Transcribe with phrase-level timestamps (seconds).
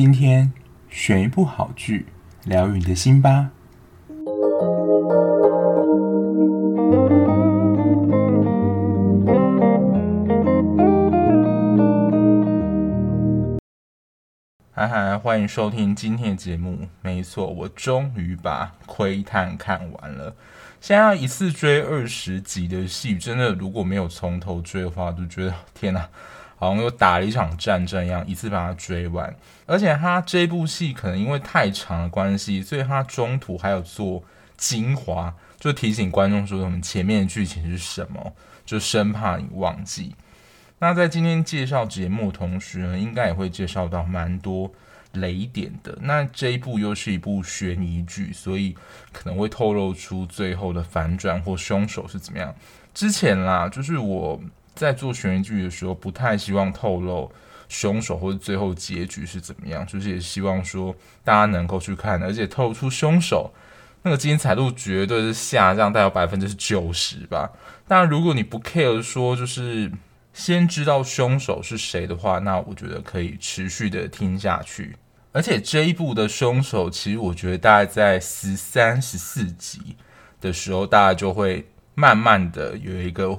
[0.00, 0.52] 今天
[0.88, 2.06] 选一部好剧，
[2.44, 3.50] 疗愈你的心吧。
[14.70, 16.78] 嗨嗨，欢迎收听今天的节目。
[17.02, 20.32] 没错，我终于把《窥探》看完了。
[20.80, 26.08] 现在要一次追二十集的戏，真的如果没有从头追的话，就觉得天哪，
[26.58, 29.34] 好像又打了一场战争一样，一次把它追完。
[29.64, 34.22] 而且他这部戏可能因为太长的关系，所以他中途还有做
[34.56, 38.32] 精华，就提醒观众说我们前面的剧情是什么，
[38.66, 40.14] 就生怕你忘记。
[40.80, 44.70] 那在今天介绍节目的同时呢，应该也会介绍到蛮多
[45.12, 45.98] 雷点的。
[46.02, 48.76] 那这一部又是一部悬疑剧，所以
[49.12, 52.54] 可能会透露出最后的反转或凶手是怎么样。
[52.94, 54.40] 之前啦，就是我
[54.78, 57.30] 在做悬疑剧的时候，不太希望透露
[57.68, 63.52] 凶手或者最后结局是怎么样，就是也希望说大家能够去看，而且透出凶手
[64.02, 67.50] 那个精彩度绝对是下降，大概百分之九十吧。
[67.86, 69.90] 当然，如果你不 care 说就是。
[70.34, 74.94] 先知道凶手是谁的话，那我觉得可以持续的听下去。
[75.32, 79.96] 而且这一部的凶手，其实我觉得大概在十三、十四集
[80.40, 83.36] 的时候，大家就会慢慢的有一个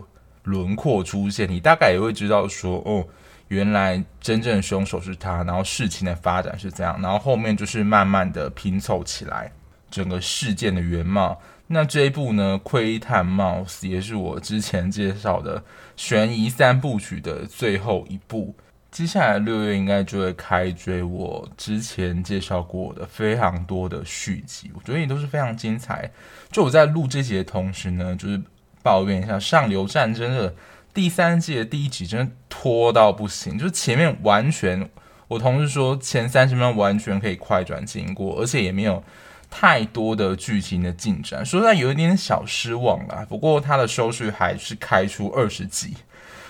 [0.49, 3.05] 轮廓出现，你大概也会知道说，哦，
[3.49, 9.51] 原来真正凶手是他，然后事情的发展是这样，然后后面就是慢慢的拼凑起来
[9.91, 11.39] 整个事件的原貌。
[11.71, 15.63] 那这一部呢，《窥探 Mouse》也是我之前介绍的
[15.95, 18.55] 悬疑三部曲的最后一部。
[18.91, 26.09] 接下来六月应该就会开追我之前介绍过的非常多的续集，我觉得也都是非常精彩。
[26.51, 28.41] 就我在录这集的同时呢，就是
[28.81, 30.53] 抱怨一下《上流战争》的
[30.93, 34.89] 第三季的第一集真的拖到不行，就是前面完全，
[35.27, 39.03] 我同事说前三十分钟完全可以快转经过，而且也没有。
[39.51, 43.25] 太多的剧情的进展，说实在有一点小失望啦。
[43.27, 45.95] 不过它的收视还是开出二十集，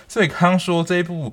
[0.06, 1.32] 所以刚刚说这一部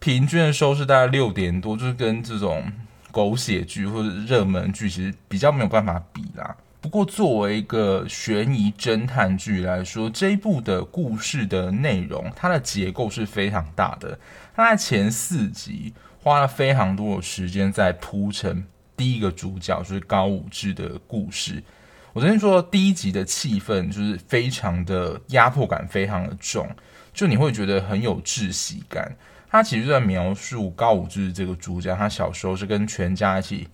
[0.00, 2.70] 平均的收视大概六点多，就是跟这种
[3.10, 6.54] 狗血剧或者热门剧其实比较没有办法比啦。
[6.80, 14.18] 不过作为一个悬疑侦探剧来说，这一部的故事的内容，它的结构是非常大的。
[14.54, 18.64] 它在前四集花了非常多的时间在铺陈。
[18.96, 21.62] 第一个主角就是高武志的故事。
[22.12, 26.68] 我昨天说第一集的气氛就是非常的压迫感，非常的重，
[27.12, 29.16] 就你会觉得很有窒息感。
[29.50, 33.68] 他其实就在描述高武志这个主角，他小时候是跟全家一起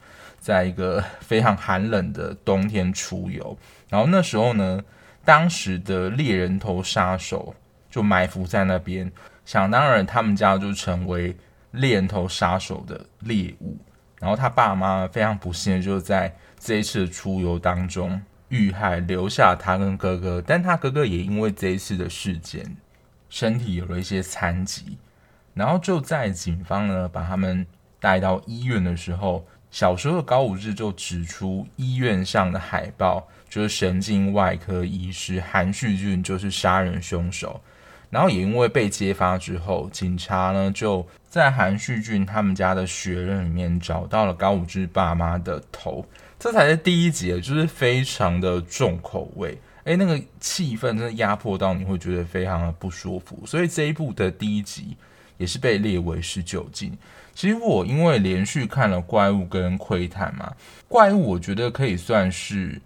[0.45, 3.57] 在一个非常寒冷的冬天出游，
[3.89, 4.85] 然后那时候呢，
[5.25, 7.55] 当时的猎人头杀手
[7.91, 9.11] 就埋伏在那边，
[9.47, 11.35] 想当然他们家就成为
[11.71, 13.79] 猎人头杀手的猎物。
[14.21, 20.45] 然后他爸妈非常不幸的就在这一次的出游当中遇害，留下他跟哥哥。
[20.47, 22.77] 但他哥哥也因为这一次的事件，
[23.31, 24.99] 身体有了一些残疾。
[25.55, 27.67] 然后就在警方呢把他们
[27.99, 37.61] 带到医院的时候，小时候的高武志就指出医院上的海报就是神经外科医师韩旭俊就是杀人凶手。
[38.09, 46.07] 然后也因为被揭发之后，警察呢就在韩旭俊他们家的雪人里面找到了高武志爸妈的头，
[46.39, 54.97] 这才是第一集，就是非常的重口味，诶，那个气氛真的压迫到你会觉得非常的不舒服，所以这一部的第一集
[55.39, 56.97] 也是被列为十九禁。
[57.35, 60.53] 其实我因为连续看了怪物跟窥探嘛，
[60.89, 62.81] 怪物我觉得可以算是。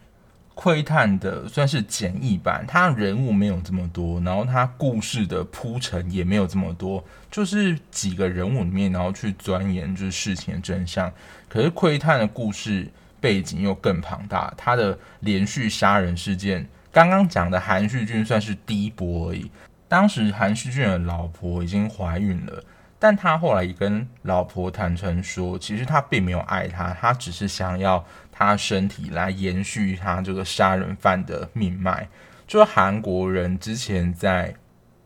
[0.60, 11.08] 窥探的算是简易版，它人物没有这么多，然后它故事的铺陈也没有这么多，就是几个人物里面，然后去钻研就是事情的真相。
[11.48, 19.48] 可是窥探的故事背景又更庞大，他的连续杀人事件，刚刚讲的韩旭俊算是第一波而已。
[19.88, 22.62] 当时韩旭俊的老婆已经怀孕了，
[22.98, 28.04] 但他后来也跟老婆坦诚说，其实他并没有爱她，他只是想要。
[28.40, 32.06] 他身体来延续他这个杀人犯的命脉，
[32.46, 34.52] 就是韩国人之前在《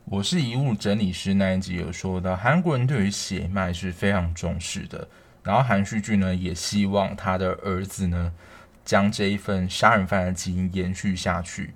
[0.04, 5.08] 我是遗物整理师》那一集有说到，韩国人对于血脉是非常重视的。
[5.42, 8.30] 然后韩旭俊呢，也希望他的儿子呢，
[8.84, 11.72] 将这一份杀人犯的基因延续下去。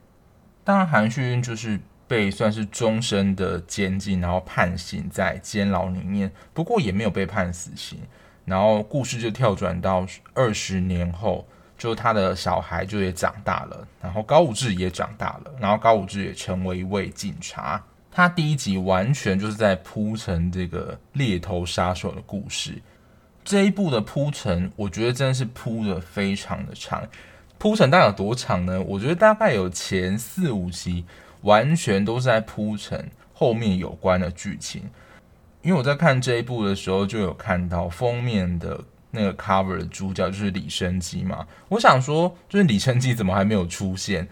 [0.63, 7.99] 当然，韩旭俊就是被算是终身的监禁，然后判刑在监牢里面，不过也没有被判死刑。
[8.45, 17.83] 然后故事就跳转到二十年后，就他的小孩就也长大了，然后高武志也长大了，然后高武志也成为一位警察。
[18.13, 22.81] 他第一集完全就是在铺陈这个猎头杀手的故事。
[23.45, 27.07] 这一部的铺陈，我觉得真的是铺得非常的长。
[27.59, 28.81] 铺陈大概有多长呢？
[28.81, 31.05] 我觉得大概有前四五集，
[31.43, 34.83] 完全都是在铺陈后面有关的剧情。
[35.63, 38.81] 因为我在看这一部的时候，就有看到封面的
[39.11, 41.47] 那个 cover 的主角就是李生基嘛。
[41.69, 44.29] 我想说，就是李生基怎么还没有出现？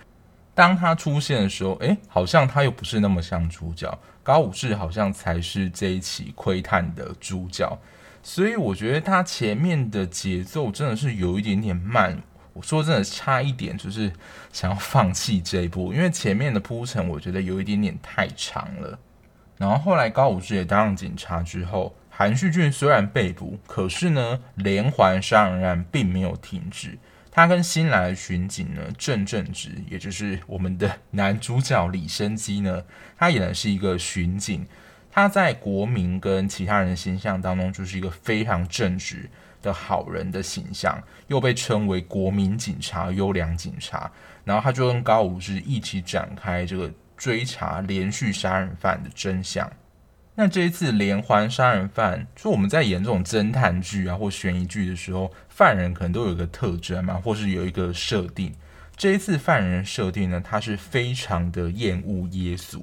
[0.55, 3.99] 当他出现的时候，诶，好像他又不是那么像主角。
[4.23, 7.77] 高武士好像才是这一期窥探的主角。
[8.23, 12.23] 所以我觉得他前面的节奏真的是有一点点慢，
[12.55, 14.11] 我说真的差一点就是
[14.53, 18.99] 想要放弃这一部，因为前面的铺陈我觉得有一点点太长了。
[19.59, 26.99] 然后后来高武士也当上警察之后，韩旭俊虽然被捕，可是呢连环杀人案并没有停止。
[27.31, 32.85] 他跟新来的巡警呢郑正直，也就是我们的 男主角李生基呢，
[33.19, 34.65] 他演的是一个巡警。
[35.11, 39.31] 他在国民跟其他人的形象当中，就是一个非常正直
[39.65, 44.11] 的好人的形象，又被称为国民警察、优良警察。
[44.45, 49.69] 然后他就跟高武士一起展开这个追查连续杀人犯的真相。
[50.35, 58.53] 那这一次连环杀人犯，就我们在演这种侦探剧啊或悬疑剧的时候，犯人可能都有一个特征嘛，或是有一个设定。
[58.97, 62.79] 这一次犯人设定呢，他是非常的厌恶耶稣。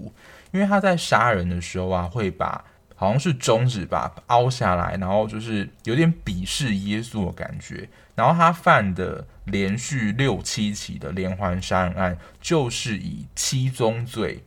[0.52, 2.64] 因为他在杀人的时候啊，会把
[3.02, 7.90] 好像是中指吧凹下来，然后就是有点鄙视耶稣的感觉。
[8.14, 14.44] 然后他犯的连续六七起的连环杀人案，就是以七宗罪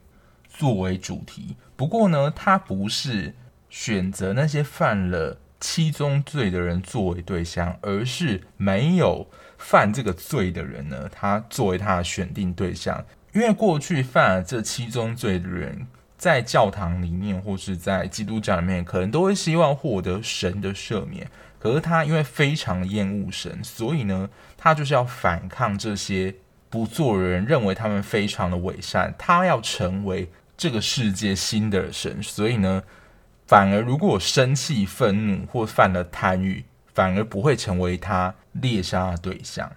[0.48, 1.56] 作为主题。
[1.74, 3.34] 不过呢，他不是
[3.68, 9.28] 选择那些犯了七宗罪的人作为对象，而是没有
[9.58, 13.04] 犯这个罪的人呢，他作为他的选定对象。
[13.32, 15.88] 因为过去犯了这七宗罪的人，
[16.24, 21.30] 在教堂里面或是在基督教里面，可能都会希望获得神的赦免。
[21.58, 26.34] 可是他因为非常厌恶神，所以呢，他就是要反抗这些
[26.70, 29.14] 不做人，认为他们非常的伪善。
[29.18, 32.82] 他要成为这个世界新的神，所以呢，
[33.46, 39.70] 反而如果生气、愤怒或犯了贪欲，反而不会成为他猎杀的对象。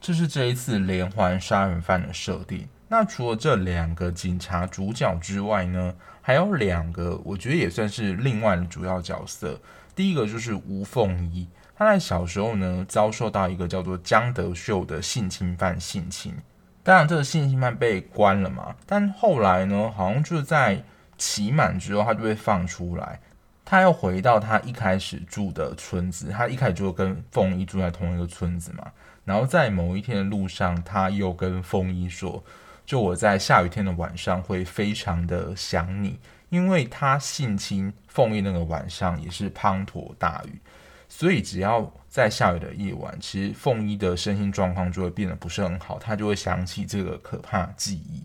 [0.00, 2.66] 这是这一次连环杀人犯的设定。
[2.92, 9.58] 那除了这两个警察主角之外呢，还有两个我觉得也算是另外的主要角色。
[9.96, 16.34] 第一个就是吴凤仪，他在小时候呢遭受到一个叫做江德秀的性侵犯性侵，
[16.82, 20.84] 当然这个性侵犯被关了嘛，但后来呢好像就是在
[21.16, 23.18] 期满之后他就被放出来，
[23.64, 28.92] 他又回到他一开始住的村子，他一开始就跟凤仪住在同一个村子嘛，
[29.24, 32.44] 然后在某一天的路上，他又跟凤仪说。
[32.84, 36.18] 就我在下雨天的晚上会非常的想你，
[36.50, 40.60] 因为他性侵凤仪那个晚上也是滂沱大雨，
[41.08, 48.24] 所以只要在下雨的夜晚，其实凤仪的身心状况就会变得不是很好，他就会想起这个可怕记忆。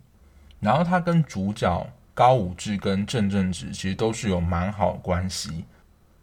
[0.60, 5.64] 然后他跟主角高武志跟郑正直其实都是有蛮好的关系，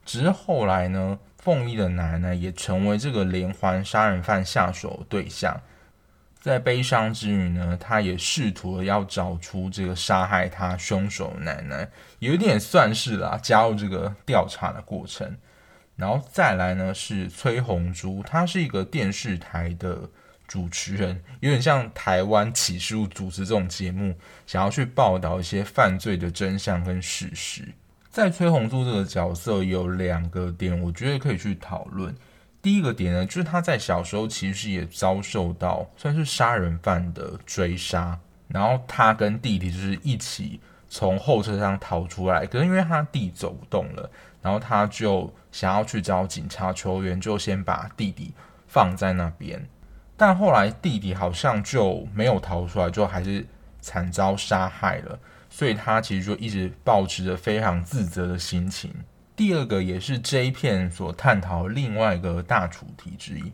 [0.05, 5.59] 只是后来呢，凤仪的奶奶也成为这个连环杀人犯下手对象。
[6.45, 11.89] 在悲伤之余呢，他也试图要找出这个杀害他凶手的奶奶，
[12.19, 15.35] 有一点算是啦，加入这个调查的过程。
[15.97, 19.99] 然后再来呢是崔红珠，她是一个电视台的
[20.47, 24.15] 主持人，有点像台湾启示录主持这种节目，
[24.47, 27.67] 想要去报道一些犯罪的真相跟事实。
[28.11, 32.15] 在崔红珠这个角色有两个点，我觉得可以去讨论。
[32.65, 38.19] 第一个点呢，就是他在小时候其实也遭受到算是杀人犯的追杀，
[38.49, 48.33] 然后他跟弟弟就是一起从后车厢逃出来，可是因为他弟走不动了，然后他就想要去找警察求援，就先把弟弟
[48.67, 49.69] 放在那边，
[50.17, 53.47] 但后来弟弟好像就没有逃出来，就还是
[53.83, 55.19] 惨遭杀害了，
[55.51, 58.91] 所以他其实就一直保持着非常自责的心情。
[59.37, 63.53] 第二个也是这一片所探讨另外一个大主题之一，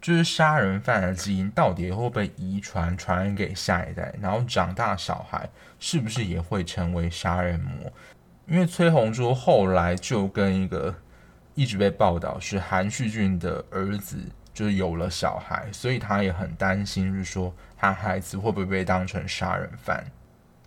[0.00, 5.46] 就是杀人犯的基因到底会不会遗传传给下一代，然后长大小孩
[5.78, 7.92] 是不是也会成为杀人魔？
[8.46, 10.94] 因为崔红珠后来就跟一个
[11.54, 14.16] 一直被报道是韩旭俊的儿子，
[14.54, 20.02] 就是有了小孩，所以他也很担心，就是说他孩子会不会被当成杀人犯。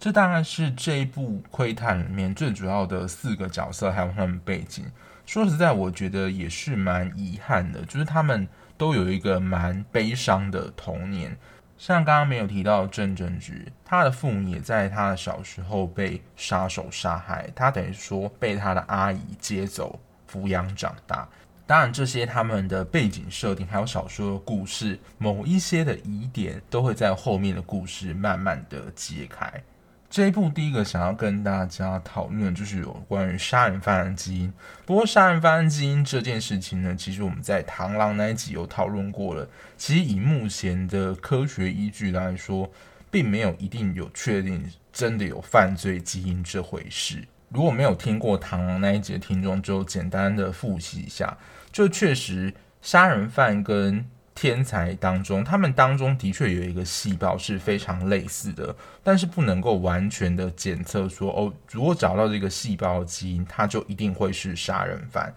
[0.01, 4.83] 这大概是这一部窥探里面最主要的四个角色，还有他们背景。
[5.27, 8.47] 说实在，我觉得也是蛮遗憾的，就是他们
[8.79, 11.37] 都有一个蛮悲伤的童年。
[11.77, 21.29] 像刚刚没有提到郑正直，他的父母也在他的小时候被杀手杀害，他等于说被他的阿姨接走抚养长大。
[21.67, 29.61] 当然，这些他们的背景设定，还有小说的故事，某一些的疑点，都会在后面的故事慢慢的揭开。
[30.11, 34.51] 这一部第一个想要跟大家讨论的就是有关于杀人犯的基因。
[34.85, 39.47] 不过，杀人犯的基因这件事情呢，其实我们在螳螂那一集有讨论过了。
[39.77, 42.69] 其实以目前的科学依据来说，
[43.09, 47.25] 并没有一定有确定真的有犯罪基因这回事。
[47.47, 51.37] 如果没有听过螳螂那一集的听众，就简单的复习一下。
[51.71, 65.33] 就确实，杀人犯跟天才当中，他们当中的确有一个细胞是非常类似的，但是不能够完全的检测说，哦，如果找到这个细胞基因，它就一定会是杀人犯。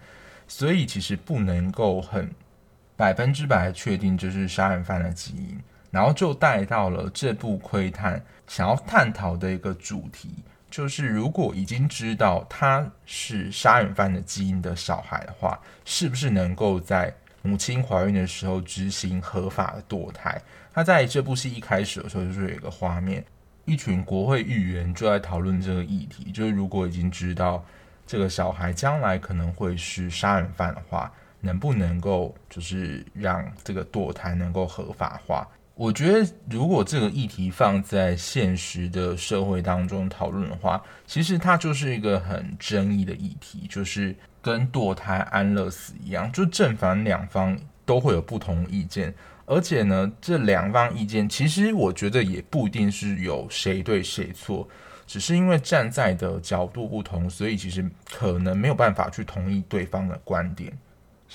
[0.47, 2.29] 所以其实不能够很
[2.95, 5.59] 百分之百确定这是杀人犯的基因。
[5.91, 10.29] 然后就带到了这部窥探想要探讨的一个主题。
[10.69, 17.13] 就是如果已经知道他是杀人犯的基因的小孩的话，是不是能够在
[17.45, 20.41] 母亲怀孕的时候执行合法的堕胎？
[20.73, 23.23] 他在这部戏一开始的时候就是有一个画面，
[23.65, 27.63] 一群国会议员就在讨论这个议题，就是如果已经知道
[28.07, 35.47] 这个小孩将来可能会是杀人犯的话，能不能够就是让这个堕胎能够合法化？
[35.75, 49.13] 我觉得，如果这个议题放在现实的社会当中讨论的话，其实它就是一个很争议的议题，就是跟堕胎、安乐死一样，就正反两方都会有不同意见。
[49.45, 54.65] 而且呢，这两方意见其实我觉得也不一定是有谁对谁错，
[55.05, 60.71] 只是因为站在的角度不同，所以其实可能没有办法去同意对方的观点。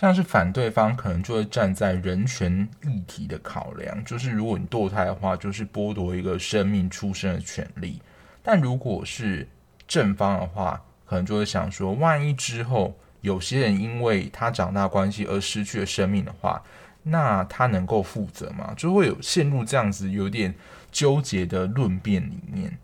[0.01, 8.01] 像是反对方可能就会站在人权议题的考量，就是如果你堕胎的话，就是剥夺一个生命出生的权利；
[8.43, 9.47] 但如果是
[9.87, 16.63] 正方的话，可能就会想说，万一之后有些人因为他长大关系而失去了生命的话，
[17.03, 18.73] 那他能够负责吗？
[18.75, 20.55] 就会有陷入这样子有点
[20.91, 22.79] 纠结的论辩里面。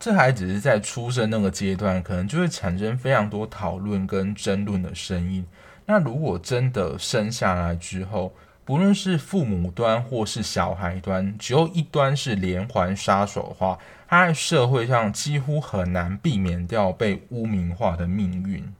[0.00, 5.46] 这还只是在出生那个阶段，可能就会产生非常多讨论跟争论的声音。
[5.90, 18.70] 那如果真的生下来之后，不论是父母端或是小孩端，只有一端是连环杀手的话，他在社会上几乎很难避免掉被污名化的命运。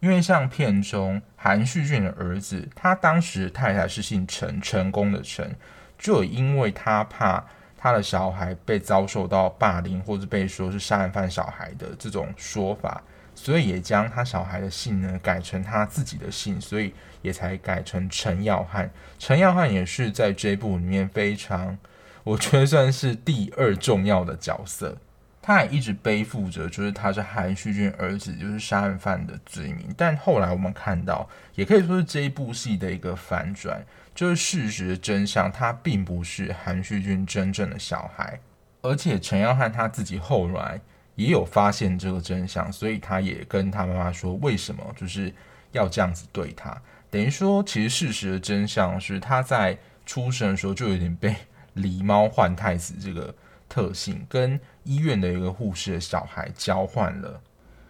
[0.00, 5.54] 因为像片中韩旭俊的儿子，他当时太太是姓陈，成功的陈，
[5.98, 7.44] 就因为他怕
[7.76, 13.02] 他的小孩被遭受到霸凌，或者被说是杀人犯小孩的这种说法。
[13.40, 16.92] 所以也将他小孩的姓呢改成他自己的姓，所以
[17.22, 18.90] 也才改成陈耀汉。
[19.16, 21.78] 陈耀汉也是在这部里面非常，
[22.24, 24.98] 我觉得算是第二重要的角色。
[25.40, 29.94] 他也一直背负着，就是他是韩旭俊儿子，就是杀人犯的罪名。
[29.96, 33.80] 但后来我们看到，也可以说是这一部戏的一个反转，
[34.16, 38.40] 就是事实真相，他并不是韩旭俊真正的小孩，
[38.82, 40.80] 而且陈耀汉他自己后来。
[41.18, 45.34] 也有发现这个真相，所以他也跟他妈妈说，为什么就是
[45.72, 46.80] 要这样子对他？
[47.10, 51.34] 等于说，其实事实的真相是他在出生的时候就有点被
[51.74, 53.34] 狸猫换太子这个
[53.68, 57.40] 特性，跟医院的一个护士的小孩交换了，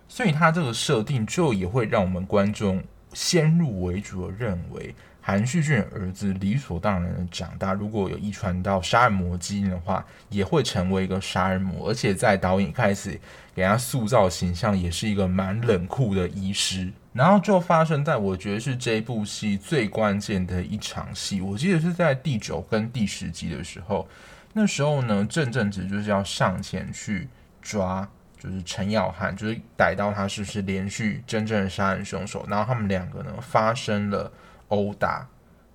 [0.09, 2.83] 所以他这个设定就也会让我们观众
[3.13, 4.95] 先入为主的认为。
[5.29, 11.91] 韩旭俊儿子理所当然的长大，如果有遗传到杀人魔基因的话，也会成为一个杀人魔。
[11.91, 13.21] 而且在导演开始
[13.55, 16.91] 给他塑造形象，也是一个蛮冷酷的医师。
[17.13, 24.09] 然后就发生在我觉得是这部戏最关键的一场戏，我记得是在第九跟第十集的时候。
[24.55, 27.29] 那时候呢，郑正直就是要上前去
[27.61, 28.09] 抓，
[28.41, 32.47] 就是陈耀汉，就是逮到他是不是连续真正的杀人凶手。
[32.49, 34.33] 然后他们两个呢发生了。
[34.69, 35.27] 殴打，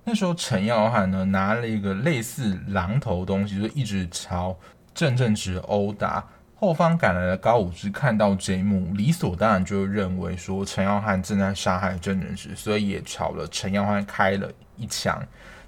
[0.04, 4.56] 那时候陈耀汉呢拿了一个类似榔头东西，就一直朝
[4.94, 6.24] 郑正直殴打。
[6.56, 15.20] 后方赶来的高武志看到这一幕，理所当然就认为说陈耀汉正在杀害郑正直，所以也朝了陈耀汉开了一枪。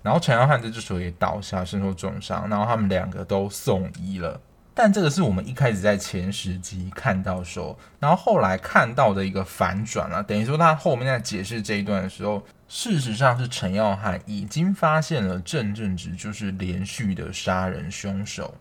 [0.03, 2.49] 然后陈耀汉这时候也倒下，身受重伤。
[2.49, 4.41] 然后他们两个都送医了。
[4.73, 12.43] 但这个是我们一开始在前十集看到的时候，然后后来看到的一个反转啊，等于说他后面在解释这一段的时候。
[12.69, 18.55] 事实上是陈耀汉已经发现了郑正直就是连续的杀人凶手，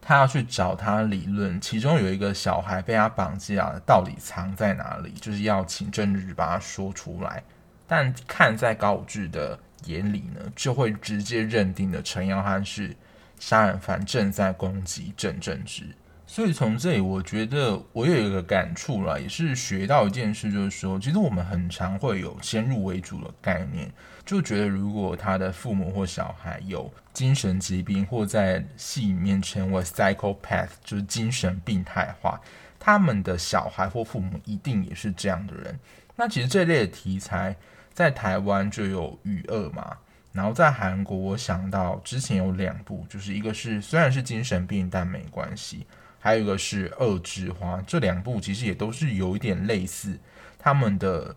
[0.00, 5.12] 他要去找他理论，其中有一个小孩被他绑架了，到底藏在哪里？
[5.20, 7.42] 就是要请郑正直把他说出来。
[7.86, 12.96] 但看在高武志的眼里呢，就会直接认定了陈耀汉是
[13.38, 15.94] 杀人犯，正在攻击郑正直。
[16.32, 23.92] 所以从这里，我觉得我有一个感触啦，也是学到一件事，就是说，其实我们很常会有先入为主的概念，
[24.24, 32.40] 就觉得如果他的父母或小孩有精神疾病，或在戏里面称为 psychopath，就是精神病态化，
[32.80, 35.78] 他们的小孩或父母一定也是这样的人。
[36.16, 37.54] 那其实这类题材
[37.92, 39.98] 在台湾就有《与恶》嘛，
[40.32, 45.86] 然后在韩国，我想到之前有两部，就是一个是虽然是精神病，但没关系。
[46.24, 50.16] 还有一个是《恶之花》，这两部其实也都是有一点类似，
[50.56, 51.34] 他们的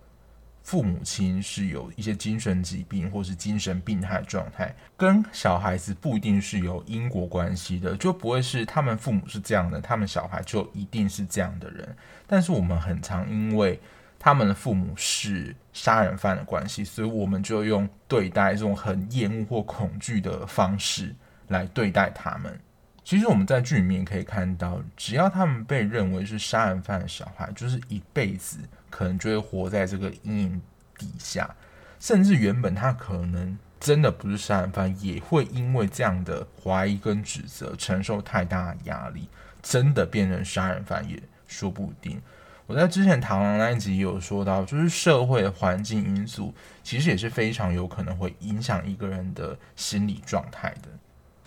[0.61, 11.97] 父母亲是有一些精神疾病或是精神病态状态，跟小孩子不一定是有因果关系的，就不会是他们父母是这样的，他们小孩就一定是这样的人。
[12.27, 13.79] 但是我们很常因为
[14.19, 21.15] 他们的父母是杀人犯的关系，所以我们就用对待这种很厌恶或恐惧的方式
[21.47, 22.59] 来对待他们。
[23.05, 28.57] 其实我们在剧里面可以看到，只要他们被认为是杀人犯的小孩，就是一辈子
[28.89, 30.61] 可能就会活在这个阴影
[30.97, 31.55] 底下，
[31.99, 39.29] 甚至原本他可能真的不是杀人犯，也会因为这样的怀疑跟指责，承受太大的压力，
[39.61, 42.19] 真的变成杀人犯也说不定。
[42.65, 50.89] 我在之前螳螂那一集也有说到，就是社会环境因素，其实也是非常有可能会影响一个人的心理状态的。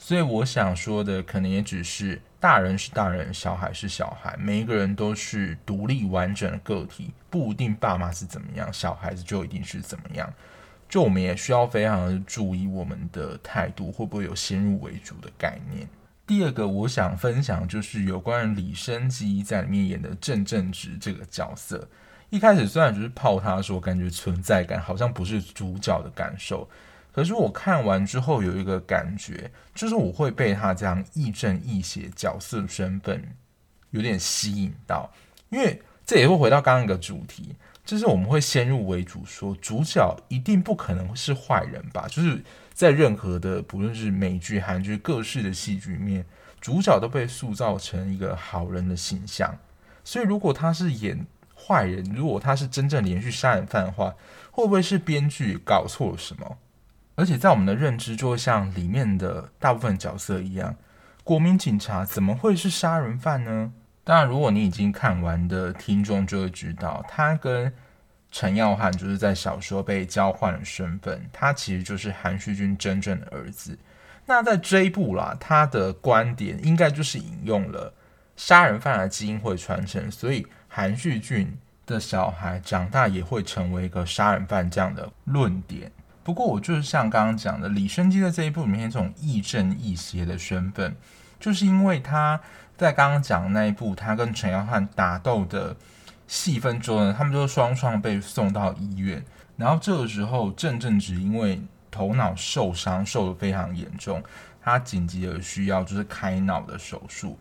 [0.01, 10.33] 所以我想说的，可能也只是大人是大人，小孩是小孩，每一个人都是独立完整的个体，不一定爸妈是怎么样，小孩子就一定是怎么样。
[10.89, 15.87] 就我们也需要非常的注意我们的态度会不会有先入为主的概念。
[16.27, 21.87] 第二个我想分享就是有关李昇基在里面演的郑正直这个角色。
[22.31, 26.69] 一开始虽然就是泡他说感觉存在感好像不是主角的感受。
[27.13, 33.23] 可是我看完之后有一个感觉，就是我会被他这样亦正亦邪角色身份
[33.91, 35.11] 有点吸引到，
[35.49, 42.07] 因为这也会回到刚刚一个主题，就是我们会先入为主说主角一定不可能是坏人吧？
[42.09, 42.41] 就是
[42.73, 46.25] 在任何的不论是美剧、韩剧、各式的戏剧里面，
[46.61, 49.59] 主角都被塑造成一个好人的形象，
[50.05, 54.15] 所以如果他是演坏人，如果他是真正连续杀人犯的话，
[54.53, 56.57] 会不会是编剧搞错了什么？
[57.19, 60.77] 而且在我们的认知，就会像里面的大部分角色一样，
[61.25, 63.73] 国民警察怎么会是杀人犯呢？
[64.05, 67.75] 当然，如果你已经看完的听众就会知道，他跟
[68.31, 73.77] 陈耀汉就是在小说被交换了身份，他其实就是韩旭俊真正的儿子。
[74.25, 77.93] 那在这一部啦，他的观点应该就是引用了
[78.37, 85.91] 杀人犯的基因会传承，所以韩旭俊的小孩长大也会成为一个杀人犯这样的论点。
[86.29, 90.95] 不过我就是像刚刚讲的，李昇基在这一部里面这种亦正亦邪的身份，
[91.41, 92.39] 就是因为他
[92.77, 95.75] 在刚刚讲的那一部，他跟陈耀汉打斗的
[96.27, 99.25] 戏份中呢，他们就双双被送到医院。
[99.57, 104.23] 然后这个时候，郑正直因为头脑受伤，受得非常严重，
[104.63, 107.39] 他紧急的需要就是开脑的手术。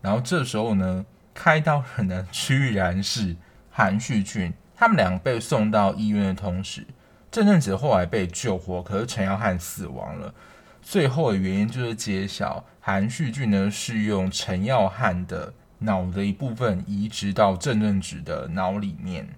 [0.00, 3.36] 然后这时候呢，开刀人呢居然是
[3.70, 6.86] 韩旭俊，他们两个被送到医院的同时。
[7.30, 10.34] 郑正直后来被救活，可是陈耀汉死亡了。
[10.82, 19.28] 最后的原因就是揭晓，韩旭俊呢是用陈耀汉的脑的一部分移植到郑正直的脑里面。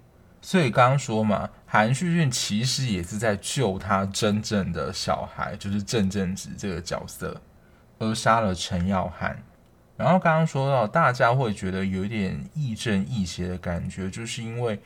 [0.41, 7.39] 所以刚刚说嘛，韩旭俊其实也是在救他真正的小孩，就是郑正直这个角色，
[7.99, 9.37] 而杀了陈耀汉。
[9.95, 14.79] 然后刚刚说到，大家会觉得有点亦正亦邪的感觉，就是因为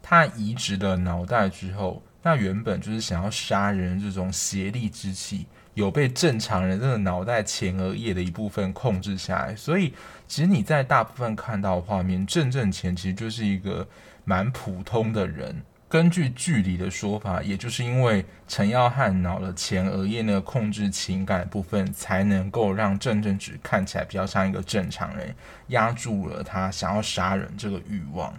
[0.00, 2.02] 他移植了脑袋之后。
[2.24, 9.92] 那原本就是想要杀人这种邪力之气，有被正常人这个脑袋前额叶的一部分控制下来，所以
[10.26, 13.86] 其实你在大部分看到的画面，郑正前其实就是一个
[14.24, 15.54] 蛮普通的人。
[15.86, 25.32] 根据剧里的说法，也就是因为陈耀汉脑的前额叶那个控制情感部分，才能够让郑正直看起来比较像一个正常人，
[25.68, 28.34] 压住了他想要杀人这个欲望。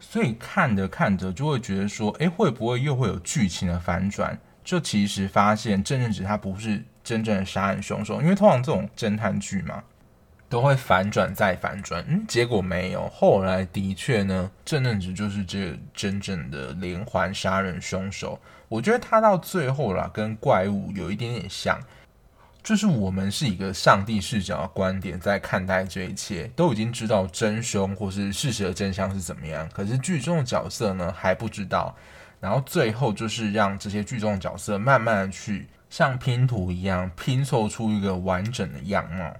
[0.00, 4.38] 所以看着看着就会觉得说，诶，会不会又会有剧情的反转？
[4.64, 9.82] 就其实发现郑正直他不是真正的杀人凶手，因为通常这种侦探剧嘛，
[10.48, 13.08] 都会反转再反转，嗯，结果没有。
[13.08, 18.38] 后来的确呢，郑正直就是这个真正的连环杀人凶手。
[18.68, 21.80] 我觉得他到最后啦，跟怪物有一点点像。
[22.62, 31.96] 就是我们是一个上帝视角的观点在看待这一切，都已经知道真凶或是事实的真相是怎么样，可是剧中的角色呢还不知道。
[32.40, 39.34] 然后最后就是让这些剧中的角色慢慢的去像拼图一样拼凑出一个完整的样貌。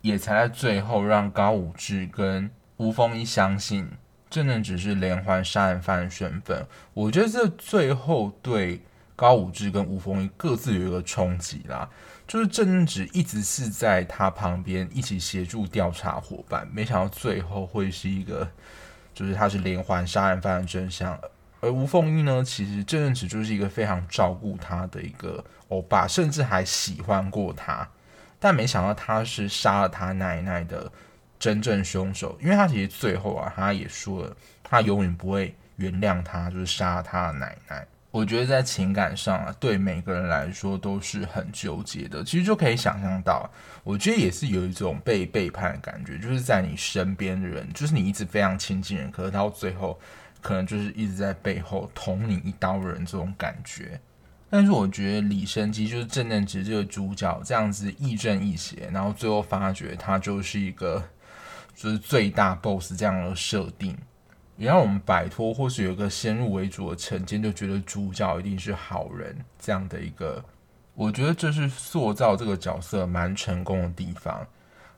[0.00, 3.90] 也才在最后让高武志跟吴凤一相信
[4.30, 6.64] 真的只是连环杀人犯的身份。
[6.94, 8.80] 我觉得这最后对
[9.16, 11.90] 高武志跟吴凤一各自有一个冲击啦，
[12.28, 18.46] 就是郑正直一直是在他旁边一起协助调查伙伴，没想到最后会是一个，
[19.14, 21.18] 就是他是连环杀人犯的真相。
[21.60, 27.88] 而吴凤英呢，其实郑正直就是一个非常照顾他的一个欧巴，甚至还喜欢过他，
[28.38, 30.92] 但没想到他是杀了他奶奶的
[31.38, 37.86] 真正凶手，因为他其实最后啊，他也说了，他永远不会原谅他，就是杀了他的奶奶。
[38.10, 42.24] 我觉得在情感上啊，对每个人来说都是很纠结的。
[42.24, 43.50] 其实就可以想象到，
[43.84, 49.98] 我觉得也是有一种被背叛的感觉，就是在你身边的人，就是你一直非常亲近人，可是到最后。
[50.40, 54.00] 可能就是一直在背后捅你一刀的人这种感觉，
[54.48, 61.02] 但是我觉得李生基就是正正直这个主角这样子亦正亦邪，然后最后发觉他就是一个
[61.74, 63.98] 就是最大 boss 这样的设定，
[64.58, 70.44] 也让我们摆脱或是有一个先入为主的成见，就觉得主角一定是好人这样的一个，
[70.94, 74.46] 我觉得这是塑造这个角色蛮成功的地方。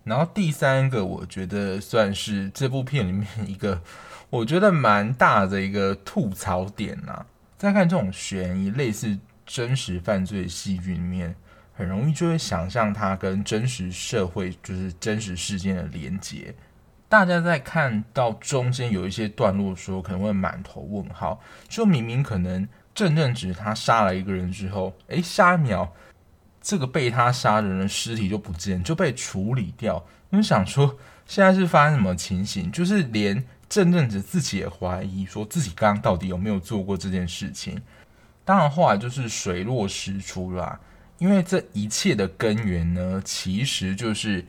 [0.02, 3.80] 然后第三个，我觉得算是这部片里面一个。
[4.30, 7.26] 我觉得蛮大的一个吐槽点呐，
[7.58, 11.34] 在看这种悬疑类似真实犯罪戏剧里面，
[11.74, 16.54] 很容易就会想象它跟真实社会就是真实事件的连结。
[17.10, 25.92] 大家在看到中间有一些段落的时候，可能会满头问号，就明明可能郑正直他杀了一个人之后，诶，下一秒
[26.62, 30.02] 这个被他杀的人的尸体就不见，就被处理掉。
[30.30, 30.96] 你想说
[31.26, 32.70] 现在是发生什么情形？
[32.72, 33.44] 就是连。
[33.70, 37.80] 郑正直自己也怀疑，说自己刚刚到底有没有做过这件事情。
[38.44, 40.80] 当然后来就是水落石出啦，
[41.18, 44.44] 因为这一切的根源呢，其实就是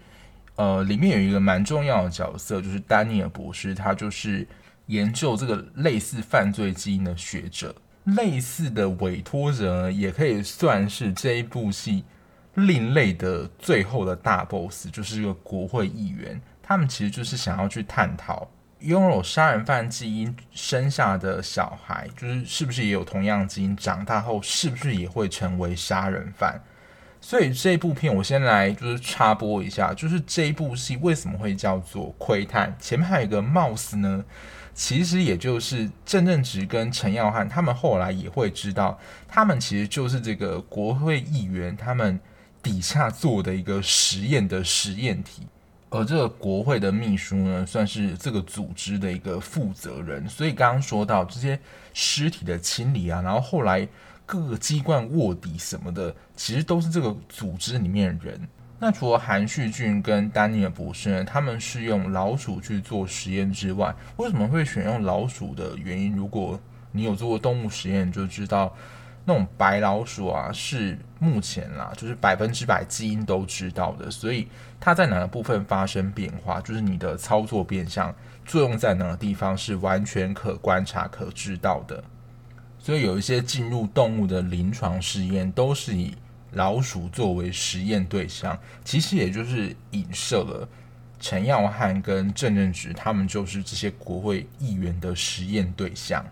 [0.61, 4.47] 呃，里面有一个蛮重要的角色，就是丹尼尔博士，他就是
[4.85, 12.03] 研究这个类似犯罪基因的学者，类似的委托者呢，也可以算是这一部戏
[12.53, 16.39] 另类的最后的大 boss，就是一个国会议员。
[16.61, 18.47] 他们其实就是想要去探讨。
[18.81, 23.75] 拥有杀人犯基因生下的小孩，就是是不是也有同样基因？
[23.75, 26.61] 长大后是不是也会成为杀人犯？
[27.23, 32.75] 所以这部片我先来就是插播一下，就是这一部戏为什么会叫做《窥探》？
[32.83, 34.25] 前面还有一个貌似呢，
[34.73, 42.19] 其实也就是郑正直跟陈耀汉他们后来也会知道，他们其实就是这个国会议员他们
[42.63, 45.43] 底下做的一个实验的实验体。
[45.93, 50.27] 而这个国会的秘书呢，算是这个组织的一个负责人。
[50.27, 51.59] 所以刚刚说到这些
[51.93, 53.85] 尸体的清理啊，然后后来
[54.25, 58.47] 各个机关卧底什么的，其实都是这个组织里面的人。
[58.79, 66.15] 那除了韩旭俊跟丹尼尔博士呢，他们是用老鼠去做实验之外，为什么会选用老鼠的原因？
[66.15, 66.59] 如果
[66.91, 68.75] 你有做过动物实验，就知道。
[69.23, 74.47] 那种白老鼠啊，是目前啦， 就是百分之百基因都知道的，所以
[74.79, 78.11] 它在哪个部分发生变化，就是你的操作变相
[78.45, 82.03] 作用在哪个地方，是完全可观察、可知道的。
[82.83, 86.15] 所以有一些进入动物的临床试验，都是以
[86.53, 90.67] 老鼠作为实验对象，其实也就是影射了
[91.19, 96.25] 陈耀汉跟郑正直他们就是这些国会议员的实验对象。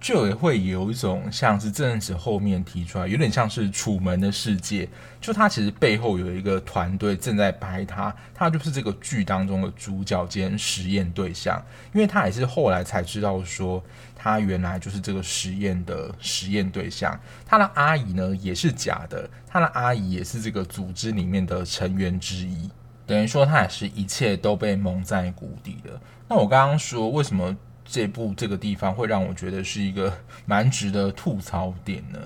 [0.00, 4.88] 就也会有一种像是郑正直后面提出来，有点像是楚门的世界。
[5.20, 11.62] 就他其实背后有一个团队正在拍他，他就是这个剧当中的主角兼实验对象。
[11.92, 13.82] 因为他也是后来才知道说，
[14.16, 17.20] 他原来就是这个实验的实验对象。
[17.44, 22.70] 他的阿姨呢也是假的，他的阿姨也是这个组织里面的成员之一。
[23.06, 26.00] 等于说他也是一切都被蒙在鼓底的。
[26.26, 27.54] 那我刚刚说为什么？
[27.90, 32.18] 这部这个地方会让我觉得是一个 蛮值得吐槽点呢，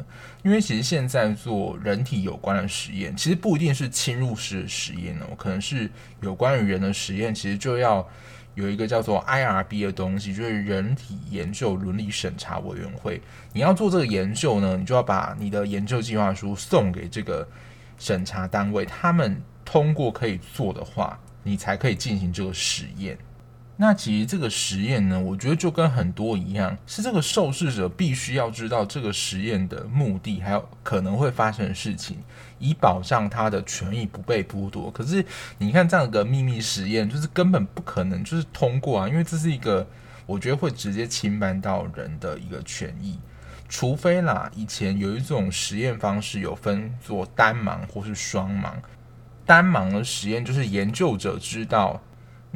[0.42, 8.06] 因为其实现在做人体有关的实验，其实不一定是侵入式的实验哦，可能是有关于人的实验，其实就要
[8.54, 13.20] 有一个叫做 IRB 的东西，就是人体研究伦理审查委员会。
[13.52, 17.48] 你要做这个研究呢，你就要把你的研究计划书送给这个
[17.98, 23.16] 审查单位，他们通过可以做的话，你才可以进行这个实验。
[23.76, 32.18] 那其实这个实验呢，我觉得就跟很多一样，是这个受试者必须要知道这个实验的目的，还有可能会发生的事情，
[32.60, 34.88] 以保障他的权益不被剥夺。
[34.92, 35.24] 可是
[35.58, 39.84] 你看这样的秘密实验，就是根本不可能就是通过啊，因为这是一个
[40.24, 43.18] 我觉得会直接侵犯到人的一个权益，
[43.68, 48.72] 除非啦，以前有一种实验方式有分做单盲或是双盲。
[49.44, 52.00] 单盲的实验，就是研究者知道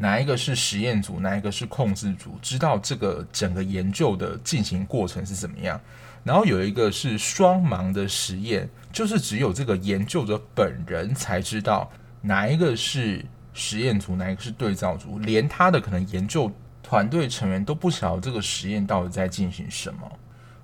[0.01, 5.81] 哪一个是实验组，哪一个是控制组，知道这个整个研究的进行过程是怎么样。
[6.25, 16.51] 然后有一个是双盲的实验，就是只有这个研究者本人才知道哪一个是实验组，哪一个是对照组，连他的可能研究
[16.83, 20.11] 团队成员都不晓得这个实验到底在进行什么。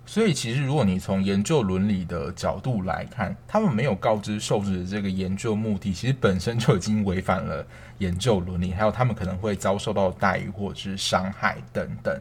[0.06, 7.66] 所以，其实如果你从研究伦理的角度来看，他们没有告知受试者这个研究目的，其实本身就已经违反了
[7.98, 12.20] 研究伦理，还有他们可能会遭受到待遇或者是伤害等等。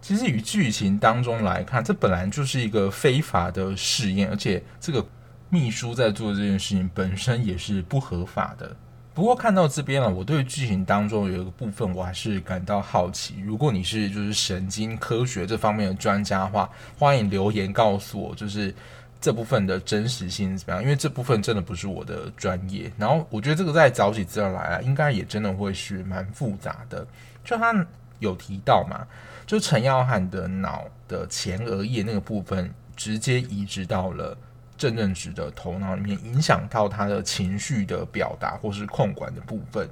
[0.00, 5.06] 其实，与剧情当中来看，这本来就是一个非法的试验，而且这个
[5.50, 8.74] 秘书在做这件事情本身也是不合法的。
[9.18, 13.34] 不过看到这边了，我对剧情当中有一个部分我还是感到好奇。
[13.44, 18.72] 如果你是就是神经科学这方面的专家的话，欢迎留言告诉我，就是
[19.20, 20.80] 这部分的真实性怎么样？
[20.80, 22.88] 因为这部分真的不是我的专业。
[22.96, 27.04] 然后我觉得这个在找起资料来啊，应该也真的会是蛮复杂的。
[27.44, 27.74] 就他
[28.20, 29.04] 有提到嘛，
[29.44, 34.38] 就陈耀汉的脑的前额叶那个部分直接移植到了。
[34.78, 39.86] 正正直的头脑里面影响到他的情绪的表达或是控管的部分，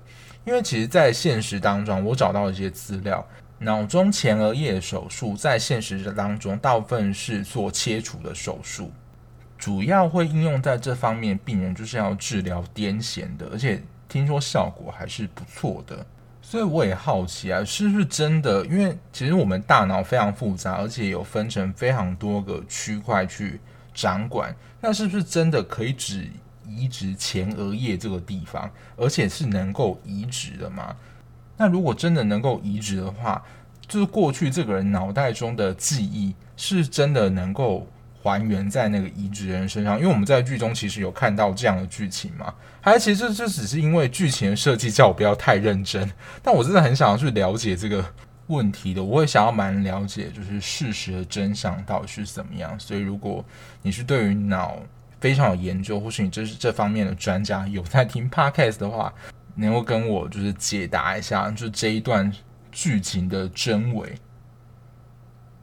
[0.45, 3.27] 因为其实，在现实当中，我找到一些资料，
[3.59, 8.93] 脑中前额叶手术在现实当中大部分是做切除的手术，
[9.59, 16.07] 主要会应用在这方面，病人就是要治疗癫痫的，而且听说效果还是不错的，
[16.41, 18.65] 所以我也好奇啊，是不是真的？
[18.67, 23.61] 因为其实我们大脑非常复杂，而且有分成非常多个区块去。
[23.99, 24.55] 掌管，
[24.87, 26.31] 那是不是真的可以只
[26.65, 30.95] 移植前额叶这个地方，而且是能够移植的吗？
[31.57, 33.45] 那如果真的能够移植的话，
[33.89, 37.85] 就是过去这个人脑袋中的记忆是真的能够
[38.23, 39.99] 还原在那个移植人身上？
[39.99, 46.09] 因为我们在剧中其实有看到这样的剧情嘛，还其实这只是因为剧情的设计叫我不要太认真，
[46.45, 48.05] 但我真的很想要去了解这个。
[48.49, 52.79] 问题的，我会想要蛮了解，就是事实的真相到底是怎么样。
[52.79, 53.45] 所以，如果
[53.83, 54.79] 你是对于脑
[55.21, 59.13] 非常有研究，或是你这是这方面的专家，有在听 Podcast 的话，
[59.55, 62.33] 能够跟我就是解答一下，就这一段
[62.71, 64.15] 剧情的真伪。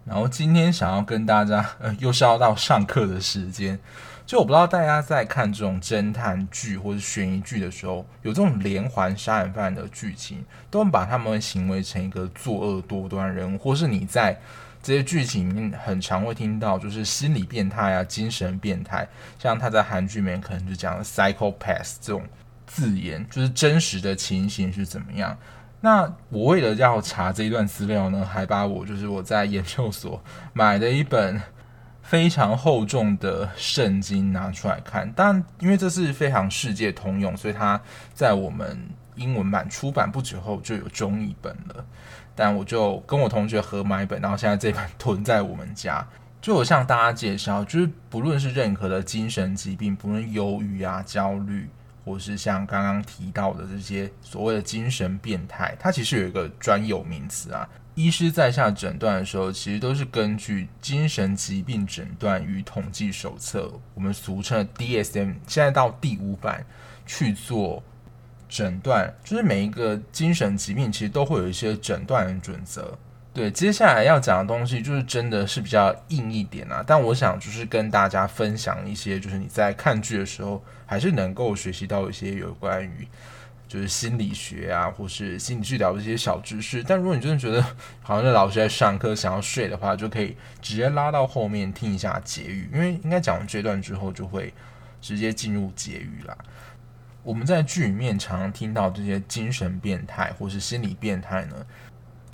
[0.05, 3.79] 然后今天想要跟大家，呃，又是要到上课的时间。
[4.25, 14.39] 就我不知道大家在看这种侦探剧或者悬疑剧的时候，有这种连环杀人犯的剧情，都把他们行为成一个作恶多端人物，或是你在
[14.81, 19.05] 这些剧情里面很常会听到，就是心理变态啊、精神变态，
[19.37, 22.23] 像他在韩剧里面可能就讲 psychopath 这种
[22.65, 25.37] 字眼，就是真实的情形是怎么样。
[25.81, 31.41] 那我为了要查这一段资料呢，还把我就是我在研究所买的一本。
[32.03, 37.81] 非常厚重的圣经拿出来看，但因为这是非常世界通用，所以它
[38.13, 38.77] 在我们
[39.15, 41.83] 英文版出版不久后就有中译本了。
[42.35, 46.05] 但我就跟我同学合买一本，然后现在这本囤在我们家。
[46.41, 51.69] 就我向大家介绍，就是不论是任何的精神疾病，不论忧郁啊、焦虑，
[52.03, 57.69] 或是像刚刚提到的这些所谓的精神变态，它其实有一个专有名词啊。
[57.95, 66.65] 医师在下诊断的时候，其实都是根据《精神疾病诊断与统计手册》，我们俗称的 DSM，现在到第五版
[67.05, 67.83] 去做
[68.49, 69.13] 诊断。
[69.23, 72.97] 就是每一个精神疾病，其实都会有一些诊断的准则。
[73.31, 76.83] 对，接下来要讲的东西，就是真的是比较硬一点啊。
[76.85, 83.07] 但我想，就是跟大家分享一些，就是你在看剧的时候，还是能够学习到一些有关于。
[83.73, 86.83] 就是心理学啊，或是心理治疗的一些小知识。
[86.83, 87.59] 但如果你真的觉得
[88.03, 94.53] 好像是老师在上课，想要睡的话，就可以直接拉到后面听一下结语，因为应该讲完这段之后，就会
[95.01, 96.37] 直接进入结语啦。
[97.23, 101.65] 我们在剧里面常常听到这些精神变态或是心理变态呢。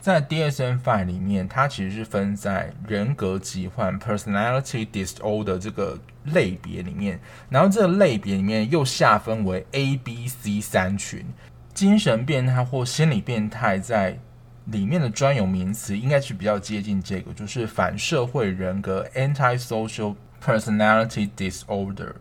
[0.01, 5.97] 在 DSM-5 里面，它其实是分在人格疾患 （personality disorder） 这个
[6.33, 11.25] 类别里面，然后这个类别里面又下分为 A、B、C 三群。
[11.73, 14.17] 精神变态或心理变态在
[14.65, 22.13] 里面的专有名词，应该是比较接近这个，就是反社会人格 （antisocial personality disorder）。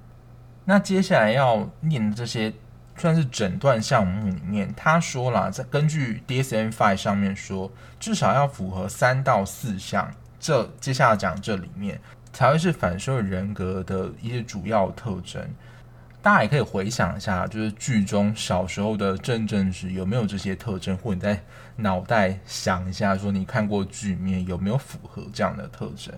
[0.64, 2.53] 那接下来要念的这些。
[3.01, 10.12] 算是诊断项目里面，他说了，在根据 DSM-5 上面说，至少要符合三到四项。
[10.40, 12.01] 这接下来讲这里面
[12.32, 15.42] 才会是反社会人格的一些主要特征。
[16.20, 21.40] 大家也可以回想一下，就是剧中小时候的郑正直有没有这些特征，或者你在
[21.76, 26.12] 脑袋想一下，说你看过剧面有没有符合这样的特征。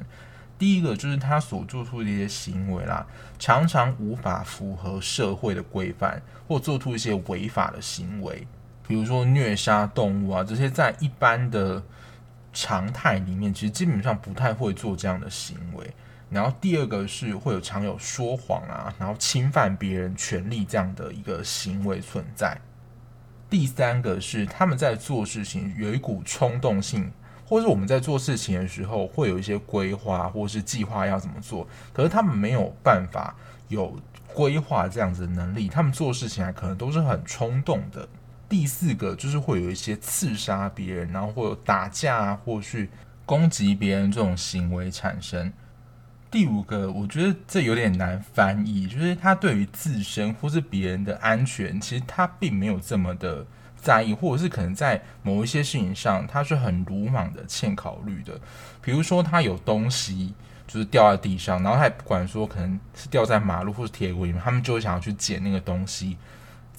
[0.58, 3.06] 第一个就是他所做出的一些行为啦，
[3.38, 8.46] 常常无法符合社会的规范，或做出一些违法的行为，
[8.86, 11.82] 比如说虐杀动物啊，这些在一般的
[12.52, 15.90] 常态里面，其实基本上不太会做这样的行为。
[16.28, 22.56] 然后第二个是会有常有说谎啊，然后侵犯别人权利这样的一个行为存在。
[23.48, 27.10] 第三个是他们在做事情有一股冲动性。
[27.46, 33.34] 或是我们在做事情的时候，会有一些规划或是计划要怎么做，可是他们没有办法
[33.66, 33.92] 有
[34.32, 38.08] 规划这样子的能力，他们做事情还可能都是很冲动的。
[38.50, 42.86] 第四个就是会有一些刺杀别人，然后会有打架啊，或是
[43.24, 45.50] 攻击别人这种行为产生。
[46.30, 53.46] 第五个，我觉得这有点难翻译，就是他对于自身或是别人的安全，其实他并没有这么的。
[53.82, 58.38] 在意，或者是可能在某一些事情上，他是很鲁莽的、欠考虑的。
[58.82, 60.34] 比如说，他有东西
[60.66, 66.18] 就是掉在地上，然后他也不管说可能是掉在马路或是铁轨里面，他们就会想要去捡那个东西。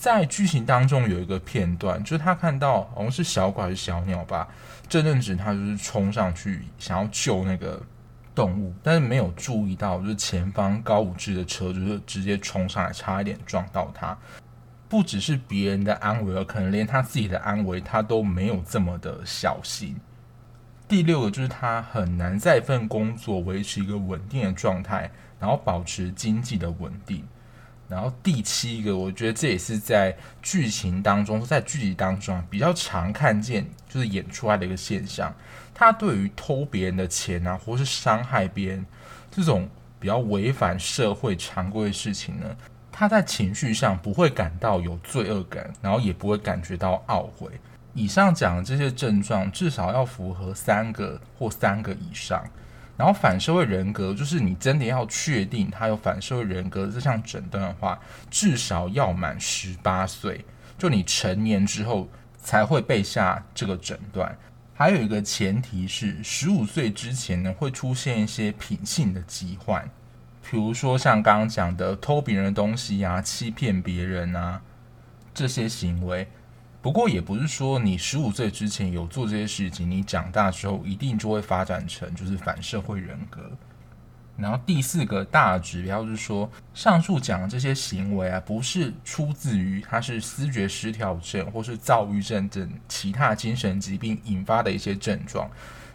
[0.01, 4.47] 在剧情当中有一个片段，就是他看到好像是小狗还是小鸟吧，
[4.89, 7.79] 这阵子他就是冲上去想要救那个
[8.33, 14.17] 动物，但是没有注意到，就是前方高武志的车就是直接冲上来，差一点撞到他。
[14.89, 19.95] 不只是别人的安危，而可能连他自己的安危，他都没有这么的小心。
[20.87, 27.23] 第六个就是他很难在一份工作维持一个稳定的状态，然后保持经济的稳定。
[27.91, 35.35] 然后第七个，我觉得这也是在剧情当中，在剧集当中比较常看见，就是演出来的一个现象。
[35.73, 38.85] 他对于偷别人的钱啊，或是伤害别人
[39.29, 39.67] 这种
[39.99, 42.55] 比较违反社会常规的事情呢，
[42.93, 47.51] 他在情绪上不会感到有罪恶感，然后也不会感觉到懊悔。
[47.93, 52.41] 以上讲的这些症状，至少要符合三个或三个以上。
[52.97, 57.99] 然后反社会人格，就是你真的要确定他有反社会人格这项诊断的话，
[58.29, 60.45] 至少要满十八岁，
[60.77, 64.37] 就你成年之后才会被下这个诊断。
[64.73, 69.89] 还有一个前提是，十五岁之前呢，会出现一些品性的疾患。
[70.49, 74.61] 比如说像刚刚讲的偷别人的东西啊、欺骗别人啊
[75.33, 76.27] 这些行为，
[76.81, 83.51] 不过也不是说你十五岁之前有做这些事情，你长大之后一定就会发展成就是反社会人格。
[84.37, 95.47] 然后第四个大指标是说，上述讲的这些行为啊，不是出自于他是思觉失调症或是躁郁症等其他精神疾病引发的一些症状。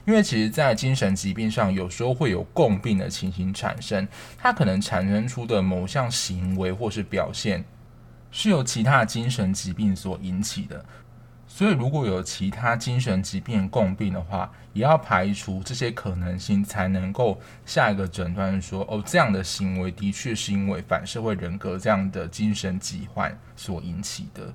[0.05, 4.07] 因为其实，在精神疾病上，有时候会有共病的情形产生，
[4.38, 7.64] 它可能产生出的某项行为或是表现，
[8.31, 10.85] 是由其他精神疾病所引起的。
[11.49, 24.53] 所以，如果有其他精神疾病共病的话，也要排除这些可能性，才能够下一个诊断说，哦，这样的行为的确是因为反社会人格这样的精神疾患所引起的。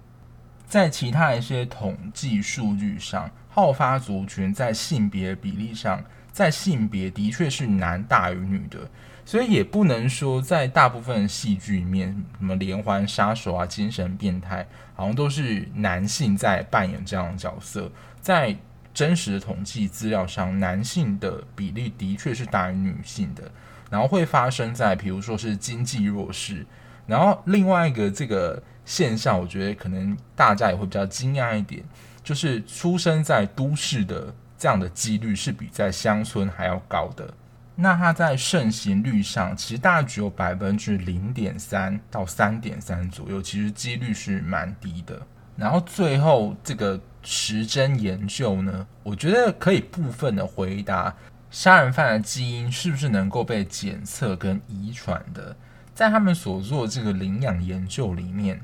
[0.68, 8.80] 在其他一些统计数据上，好发族群在性别比例上，在性别的确是男大于女的，
[9.26, 14.66] 所以也不能说在大部分戏剧里面，什么连环杀手啊、精神变态，
[14.96, 17.92] 好像都是男性在扮演这样的角色。
[18.20, 18.56] 在
[18.94, 23.44] 真实的统计资料上，男性的比例的确是大于女性的，
[23.90, 26.66] 然后会发生在比如说是经济弱势，
[27.08, 28.62] 然后另外一个这个。
[28.84, 31.84] 现象，我觉得可能大家也会比较惊讶一点，
[32.24, 37.34] 就是出生在都市的这样的几率是比在乡村还要高的。
[37.76, 45.20] 那它在盛行率上，其实大概只有百分之零点三到三点三左右，其实几率是蛮低的。
[45.58, 51.12] 然后最后这个时针研究呢，我觉得可以部分的回答
[51.50, 55.56] 杀人犯的基因是不是能够被检测跟遗传的。
[55.96, 58.62] 在他们所做这个领养研究里面。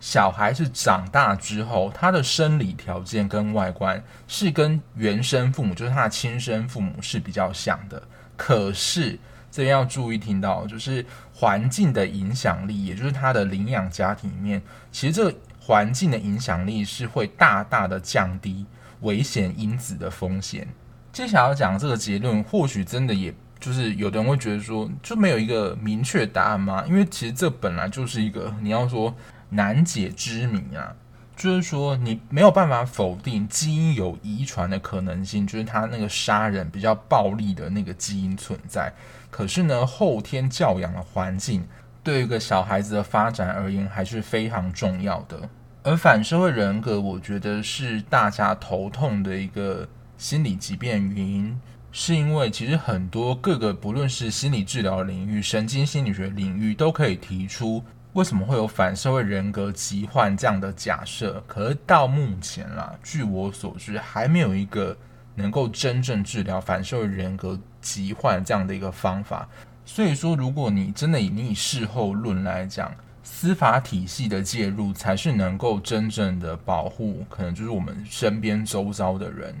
[0.00, 8.00] 小孩是长大之后，他的生理条件跟外观是跟原生父母，就是他的亲生父母是比较像的。
[8.36, 9.18] 可是
[9.50, 18.64] 这边要注意听到，就是环境的影响力，也就是他的领养家庭里面，其实这个环境的影响力是会大大的降低
[19.00, 20.68] 危险因子的风险。
[21.12, 26.84] 接下来要讲这个结论，或许真的也就是有的人会觉得说，就没有一个明确答案吗？
[26.86, 29.12] 因为其实这本来就是一个你要说。
[29.50, 30.94] 难解之谜啊，
[31.36, 38.92] 就是说你没有办法否定基因有遗传的可能性，就是他那个杀人比较暴力的那个基因存在。
[39.30, 41.66] 可是呢，后天教养的环境
[42.02, 45.48] 对一个小孩子的发展而言还是非常重要的。
[45.84, 51.60] 而反社会人格，我觉得是大家头痛的一个心理疾病原因，
[51.92, 57.82] 是因为其实很多各个不论是心理治疗领域、神经心理学领域，都可以提出
[58.14, 61.42] 为什么会有反社会人格疾患这样的假设。
[61.46, 64.96] 可是到目前啦，据我所知，还没有一个
[65.34, 69.48] 能够真正治疗反社会人格疾患这样的一个方法。
[69.84, 72.92] 所以说，如果你真的以你事后论来讲，
[73.22, 79.54] 司法体系的介入才是能够真正的保护，可能就是我们身边周遭的人。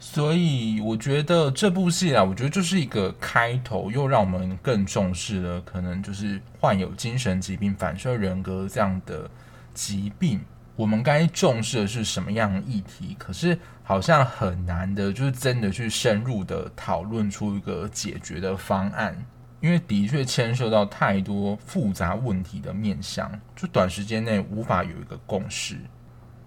[0.00, 9.28] 所以我觉得这部戏啊，我觉得就是一个开头，又让我们更重视了可能就是患有精神疾病、反社会人格这样的
[9.74, 10.40] 疾病，
[10.76, 13.16] 我们该重视的是什么样的议题？
[13.18, 19.16] 可是好像很难的，就是真的去深入的讨论出一个解决的方案，
[19.60, 25.76] 因为的确牵涉到太多复杂问题的面向，就短时间内无法有一个共识。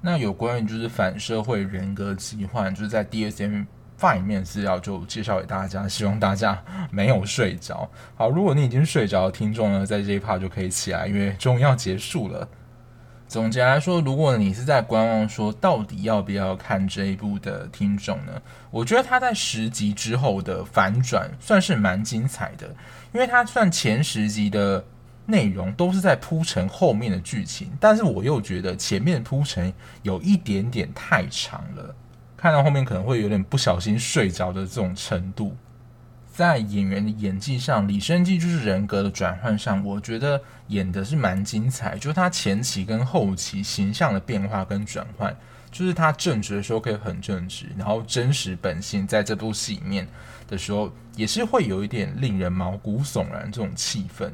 [0.03, 7.87] 那有关于就是反社会人格疾患，就是在 DSM-5 里面资料就介绍给大家，希望大家 没有睡着。
[8.15, 12.49] 好，如果你已经睡着听众呢，在这一趴就可以起来，因为终于要结束了。
[13.27, 18.41] 总结来说，如果你是在观望说到底要不要看这一部的听众呢，
[18.71, 22.67] 我觉得他在十集之后的反转算是蛮精彩的，
[23.13, 24.83] 因为他算前十集的。
[25.26, 31.95] 内容都是在铺陈后面的剧情，但是我又觉得前面铺陈有一点点太长了，
[32.36, 35.55] 看到后面可能会有点不小心睡着的这种程度。
[36.34, 41.97] 在演员的演技上，李生基就是人格的转换上，我觉得演的是蛮精彩。
[41.97, 45.36] 就是他前期跟后期形象的变化跟转换，
[45.69, 50.07] 就是他正直的时候可以很正直，然后真实本性在这部戏里面
[50.47, 54.32] 的时候，也是会有一点令人毛骨悚然这种气氛。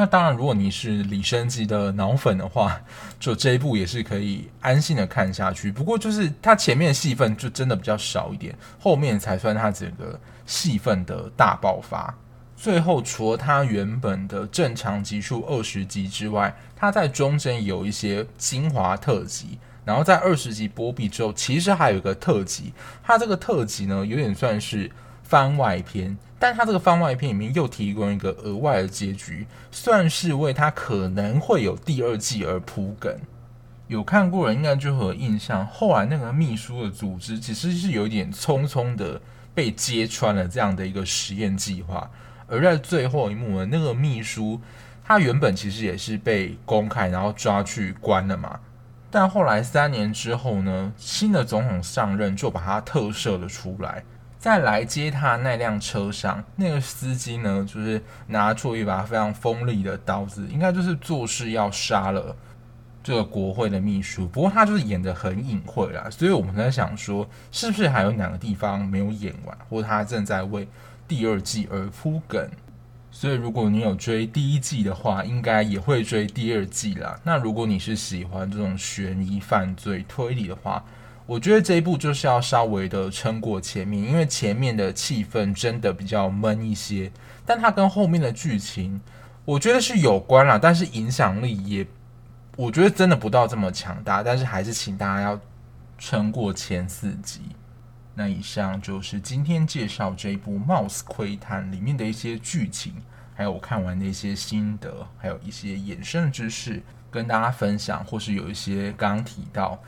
[0.00, 2.80] 那当然，如果你是李昇基的脑粉的话，
[3.18, 5.70] 就这一部也是可以安心的看下去。
[5.70, 12.16] 不过就是他前面戏份就真的比较少一点，后面才算他整个戏份的大爆发。
[12.56, 22.72] 最后除了他原本的正常集数二十集之外，他在中间有一些精华特辑，然后在二十集播毕之后，其实还有一个特辑。
[23.02, 24.90] 他这个特辑呢，有点算是
[25.30, 26.18] 番外篇。
[26.40, 33.14] 但他这个番外篇里面又提供一个额外的结局，算是为他可能会有第二季而铺梗。
[33.86, 39.20] 有看过人应该就会有印象，后来那个秘书的组织其实是有点匆匆的
[39.54, 42.10] 被揭穿了这样的一个实验计划，
[42.48, 44.60] 而在最后一幕呢，那个秘书
[45.04, 48.58] 他原本其实也是被公开然后抓去关了嘛，
[49.10, 54.02] 但后来三年之后呢，新的总统上任就把他特赦了出来。
[54.40, 62.34] 在来接他那辆车上，那个司机呢，就是拿出一把非常锋利的刀子，应该就是做事要杀了
[63.02, 64.26] 这个国会的秘书。
[64.26, 70.66] 不过他就是演得很隐晦啦，所以我们在想说，是不是还有哪个地方没有演完，或他正在为
[71.06, 72.48] 第二季而铺梗？
[73.10, 77.20] 所以如果你有追第一季的话，应该也会追第二季啦。
[77.24, 80.82] 那如果你是喜欢这种悬疑、犯罪、推理的话，
[81.30, 87.08] 我觉得这一部就是要稍微的撑过前面，因为前面的气氛真的比较闷一些，
[87.46, 89.00] 但它跟后面的剧情，
[89.44, 91.86] 我觉得是有关啦，但是影响力也，
[92.56, 95.40] 我觉得真的不到这么强大，但是还是请大家要
[95.98, 97.42] 撑过前四集。
[98.16, 102.92] 那以上就是今天介绍这一部《Mouse 窥探》里面的一些剧情，
[103.36, 109.80] 还有我看完的一些心得，还有一些衍生的知识跟大家分享，或是有一些刚提到。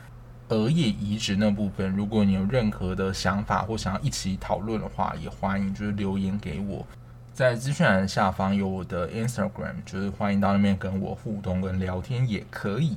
[0.52, 6.86] 额叶移植那部分，如果你有任何的想法或想要一起讨论的话，也欢迎就是留言给我，
[7.32, 12.96] 在资讯栏下方有我的 Instagram，就是欢迎到那边跟我互动跟聊天也可以。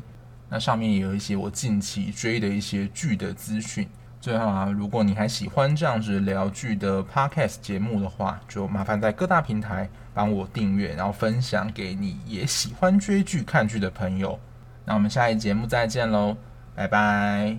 [0.50, 3.88] 那上面也有一些我近期追的一些剧的资讯。
[4.22, 14.40] 最后啊，如果你还喜欢这样子聊剧的 Podcast 节目的话，就麻烦在各大平台帮我订阅，然后分享给你也喜欢追剧看剧的朋友。
[14.84, 16.36] 那我们下一节目再见喽。
[16.76, 17.58] 拜拜。